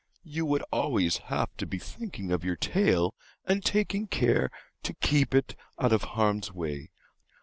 You 0.23 0.47
would 0.47 0.63
always 0.71 1.17
have 1.29 1.55
to 1.57 1.67
be 1.67 1.77
thinking 1.77 2.31
of 2.31 2.43
your 2.43 2.55
tail 2.55 3.13
and 3.45 3.63
taking 3.63 4.07
care 4.07 4.49
to 4.81 4.95
keep 4.95 5.35
it 5.35 5.55
out 5.79 5.93
of 5.93 6.01
harm's 6.17 6.51
way. 6.51 6.89